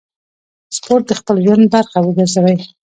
سپورت 0.75 1.03
د 1.07 1.11
خپل 1.19 1.35
ژوند 1.45 1.65
برخه 1.75 1.97
وګرځوئ. 2.01 2.57